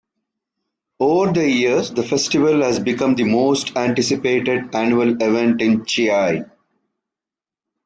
[0.99, 6.49] Over the years the festival has become the most anticipated annual event in Chiayi.